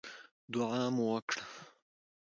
[0.53, 1.43] دعا مو وکړه.